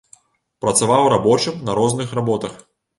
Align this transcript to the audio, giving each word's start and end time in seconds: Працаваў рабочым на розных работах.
Працаваў 0.65 1.03
рабочым 1.17 1.63
на 1.71 1.79
розных 1.83 2.19
работах. 2.21 2.63